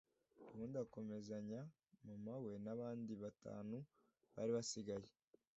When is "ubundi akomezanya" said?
0.49-1.61